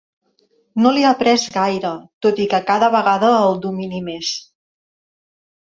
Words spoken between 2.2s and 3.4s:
tot i que cada vegada